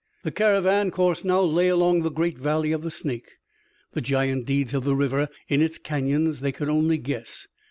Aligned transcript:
The 0.23 0.31
caravan 0.31 0.89
course 0.89 1.23
now 1.23 1.41
lay 1.43 1.67
along 1.67 2.01
the 2.01 2.09
great 2.09 2.39
valley 2.39 2.71
of 2.71 2.81
the 2.81 2.89
Snake. 2.89 3.33
The 3.93 4.01
giant 4.01 4.47
deeds 4.47 4.73
of 4.73 4.83
the 4.83 4.95
river 4.95 5.29
in 5.47 5.61
its 5.61 5.77
cañons 5.77 6.39
they 6.41 6.51
could 6.51 6.69
only 6.69 6.97
guess. 6.97 7.47